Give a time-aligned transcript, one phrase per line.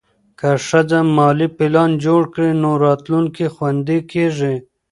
[0.39, 4.55] که ښځه مالي پلان جوړ کړي، نو راتلونکی خوندي کېږي.